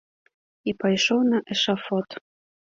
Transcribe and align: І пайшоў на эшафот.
І 0.71 0.75
пайшоў 0.85 1.19
на 1.31 1.43
эшафот. 1.55 2.09